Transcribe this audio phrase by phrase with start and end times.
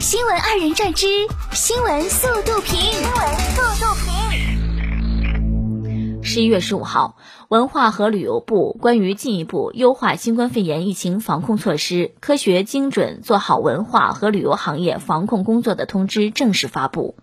[0.00, 1.06] 新闻二人转之
[1.52, 2.80] 新闻速度评。
[2.80, 4.08] 新闻速度评。
[6.22, 7.18] 十一月十五号，
[7.48, 17.16] 文化和旅游部关于进一步优化新冠肺炎疫情防控措施、科学精准做好文化和旅游行业防控工作的通知正式发布。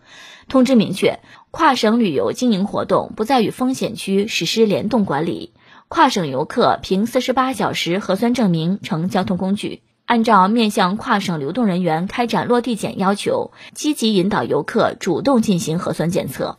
[0.47, 1.19] 通知明确，
[1.49, 5.51] 跨省旅游经营活动不再与风险区实施联动管理，
[5.87, 9.81] 跨省游客凭四十八小时核酸证明乘交通工具。
[10.07, 16.57] 按照面向跨省流动人员开展落地检要求，积极引导游客主动进行核酸检测。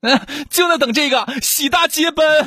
[0.00, 2.46] 嗯，就在等这个，喜大接奔。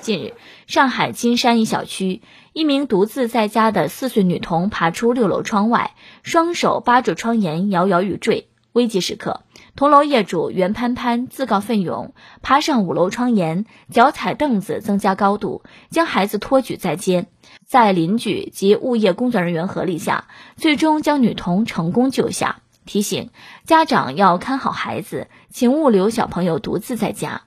[0.00, 0.34] 近日，
[0.66, 2.20] 上海金山一小区，
[2.52, 5.92] 一名独自在家的四岁女童爬出六楼窗外，
[6.22, 8.50] 双手扒住窗沿，摇摇欲坠。
[8.72, 9.42] 危急时刻，
[9.76, 17.26] 同楼业主袁潘潘自告奋勇爬上五楼窗沿，脚踩凳子增加高度，将孩子托举在肩。
[17.66, 20.26] 在邻居及物业工作人员合力下，
[20.56, 22.62] 最终将女童成功救下。
[22.84, 23.30] 提醒
[23.64, 27.42] 家长要看好孩子，请勿留小朋友独自在家。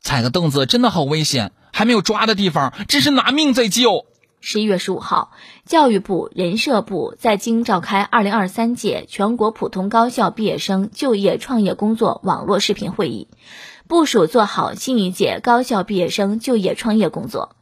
[0.00, 4.06] 踩个凳子真的好危险，还没有抓的地方，这是拿命在救。
[4.40, 5.32] 十一月十五号，
[5.66, 13.28] 教育部、人社部在京召开二零二三届全国普通高校毕业生就业创业工作网络视频会议，
[13.86, 17.54] 部署做好新一届高校毕业生就业创业工作。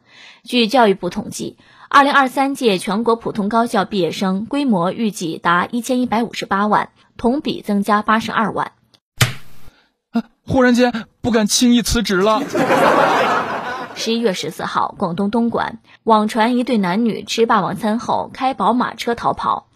[0.45, 8.73] 据教育部统计，二零二三届全国普通高校毕业生规模预计达一千一百五十八万，同比增加八十二万。
[10.47, 12.41] 忽然间不敢轻易辞职了。
[13.99, 19.67] 十一月十四号，广东东莞网传一对男女吃霸王餐后开宝马车逃跑，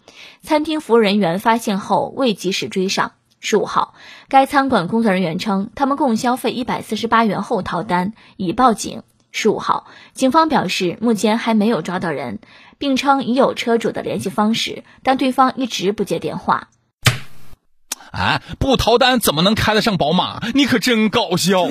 [0.41, 3.11] 餐厅服务人员发现后未及时追上。
[3.41, 3.95] 十五号，
[4.29, 9.03] 该餐馆工作人员称，他们共消费一百四十八元后逃单，已报警。
[9.33, 12.39] 十五号，警方表示目前还没有抓到人，
[12.77, 16.69] 并称已有车主的联系方式，但对方一直不接电话。
[18.11, 20.39] 哎，不逃单怎么能开得上宝马？
[20.53, 21.65] 你可真搞笑！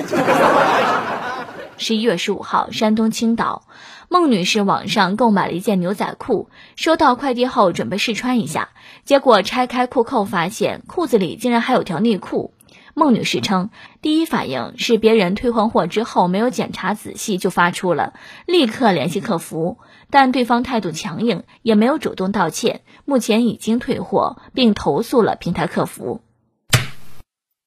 [1.83, 3.67] 十一月十五号，山东青岛，
[4.07, 8.69] 孟女士网上购买了一件牛仔裤，收到快递后准备试穿一下，
[9.03, 12.53] 结果拆开裤扣发现裤子里竟然还有条内裤。
[12.93, 13.69] 孟女士称，
[14.01, 18.13] 第一反应是别人退换货之后没有检查仔细就发出了，
[18.45, 19.77] 立刻联系客服，
[20.09, 26.21] 但对方态度强硬，也没有主动道歉，目前已经退货并投诉了平台客服。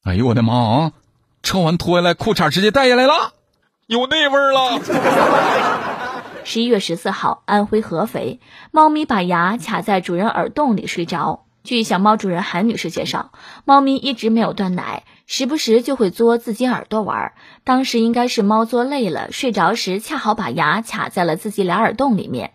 [0.04, 0.92] 哎呦我的妈啊！
[1.42, 3.35] 穿完脱下来，裤衩直接带下来了。
[3.86, 4.80] 有那味儿了。
[6.42, 8.40] 十一月十四号，安徽合肥，
[8.72, 11.44] 猫咪把牙卡在主人耳洞里睡着。
[11.62, 13.30] 据小猫主人韩女士介绍，
[13.64, 17.32] 猫咪一直没有断奶，时不时就会嘬自己耳朵玩。
[17.62, 22.52] 当时应该是猫嘬累了，睡着时恰好把牙卡在了自己俩耳洞里面。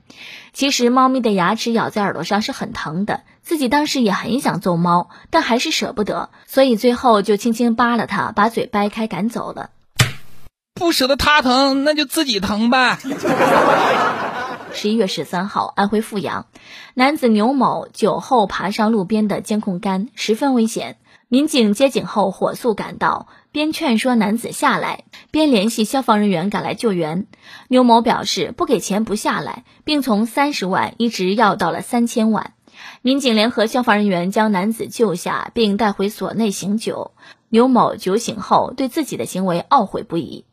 [0.52, 9.70] 其实猫咪的牙齿咬在耳朵上是很疼的，自己当时也很想揍猫，但还是舍不得，所以最后就轻轻扒了它，把嘴掰开赶走了。
[10.82, 12.98] 不舍得他疼，那就自己疼呗。
[14.74, 16.48] 十一月十三号，安徽阜阳，
[16.96, 20.98] 男子牛某酒后爬上路边的监控杆，十分危险。
[21.28, 27.28] 民警接警后火速赶到，边劝说男子下来，边联系消防人员赶来救援。
[27.68, 32.54] 牛某表示不给钱不下来，并从三十万一直要到了三千万。
[33.04, 37.12] 民警联合消防人员将男子救下，并带回所内醒酒。
[37.50, 40.46] 牛某酒醒后对自己的行为懊悔不已。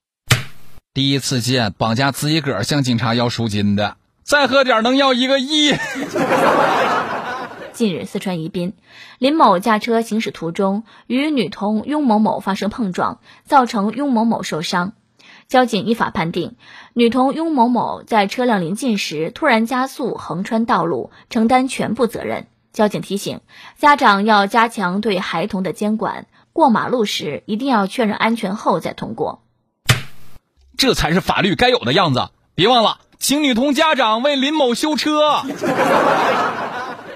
[0.99, 5.73] 第一次见绑架自己个儿向警察要赎金的，再喝点能要一个亿。
[7.73, 8.73] 近日，四川宜宾，
[9.21, 14.95] 林某驾车行驶途中与女童雍某某发生碰撞，造成雍某某受伤。
[15.47, 16.57] 交警依法判定，
[16.95, 22.49] 女童雍某某在车辆临近时突然加速横穿道路，承担全部责任。
[22.73, 23.39] 交警提醒
[23.77, 29.45] 家长要加强对孩童的监管，过马路时一定要确认安全后再通过。
[30.79, 32.29] 这才是法律该有的样子！
[32.55, 35.43] 别忘了，请女童家长为林某修车。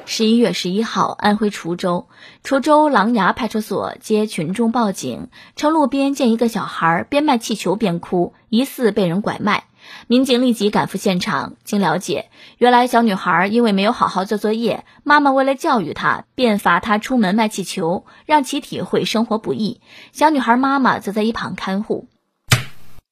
[0.04, 2.08] 十一月十一号，安徽滁州，
[2.42, 9.62] 滁州琅琊派出所接群众报警，称路边见一个小孩边卖气球边哭，疑似被人拐卖。
[10.08, 19.80] 民警立即赶赴现场，经了解，原来小女孩因为没有好好做作业，妈妈为了教育她，便罚她出门卖气球，让其体会生活不易。
[20.10, 22.08] 小女孩妈妈则在一旁看护。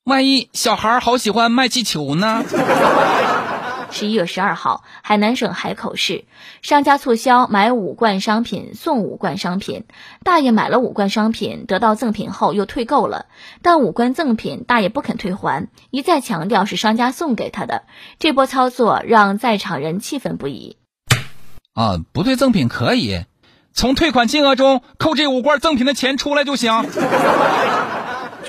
[0.04, 2.42] 万一小孩好喜欢卖气球呢？
[3.92, 6.24] 十一月十二号，海南省海口市，
[6.62, 9.84] 商家促销买五罐商品送五罐商品。
[10.24, 13.26] 大爷买了五罐商品，得到赠品后又退购了，
[13.62, 17.82] 但五罐赠品大爷不肯退还，一再强调是商家送给他的。
[18.18, 20.76] 这波操作让在场人气愤不已。
[21.74, 23.24] 啊，不退赠品可以，
[23.74, 26.72] 从退款金额中扣这五罐赠品的钱出来就行。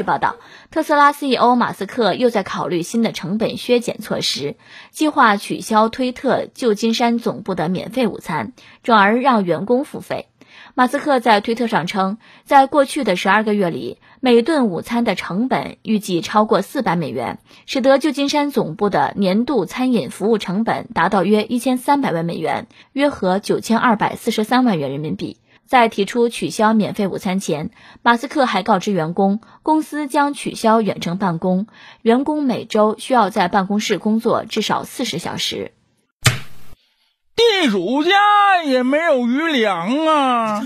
[0.04, 0.36] 报道，
[0.70, 4.56] 特斯拉 CEO 马斯克又在考虑新的成本削减措施，
[4.92, 8.54] 计划取消推特旧金山总部的免费午餐，
[8.84, 10.28] 转而让员工付费。
[10.74, 25.38] 马斯克在推特上称，在过去的十二个月里，每顿午餐的成本预计超过四百美元，使得旧金山总部的年度餐饮服务成本达到约一千三百万美元，约合九千二百四十三万元人民币。
[25.72, 27.72] 在提出取消免费午餐前，
[28.02, 31.68] 马斯克还告知员工，公司将取消远程办公，
[32.02, 35.72] 员工每周需要在办公室工作至少四十小时。
[37.38, 40.62] 地主家也没有余粮啊！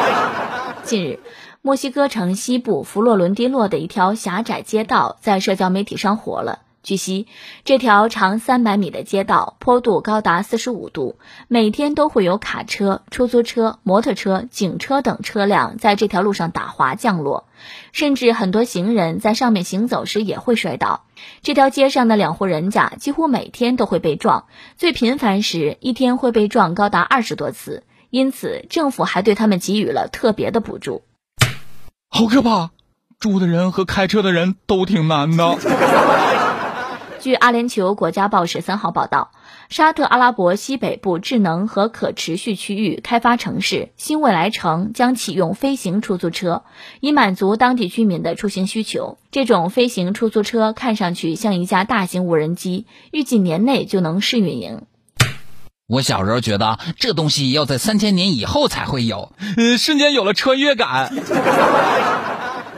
[0.82, 1.20] 近日，
[1.60, 6.60] 墨西哥城西部佛罗伦蒂诺的一条狭窄街道在社交媒体上火了。
[6.82, 7.28] 据悉，
[7.64, 17.46] 这条长三百米的街道坡度高达四十五度，每天都会有卡车、出租车、摩托车、警车等车辆在这条路上打滑降落，
[17.92, 21.04] 甚至很多行人在上面行走时也会摔倒。
[21.42, 24.46] 这条街上的两户人家几乎每天都会被撞，
[24.76, 31.02] 最频繁时一天会被撞高达二十多次，因此政府还对他们给予了特别的补助。
[32.08, 32.70] 好可怕，
[33.20, 35.58] 住的人和开车的人都挺难的。
[37.22, 39.30] 据阿联酋国家报十三号报道，
[39.68, 46.64] 沙特阿拉伯西北部智能和可持续区域开发城市新未来城将启用飞行出租车，
[46.98, 49.18] 以满足当地居民的出行需求。
[49.30, 54.82] 这种飞行出租车看上去像一架大型无人机，预计年内就能试运营。
[55.86, 61.12] 我小时候觉得这东西要在三千年以后才会有，呃，瞬间有了穿越感。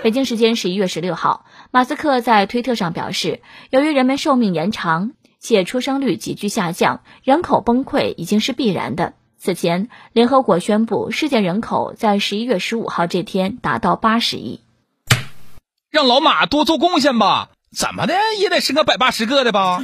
[0.04, 3.40] 北京时间十一月十六号，马斯克在推特上表示，
[3.70, 9.14] 由于人们寿命延长且出生率急剧下降，人口崩溃已经是必然的。
[9.38, 14.60] 此前，联合国宣布，世界人口在十一月十五号这天达到八十亿。
[15.90, 19.80] 让老马多做贡献吧，怎么的也得生个百八十个的吧。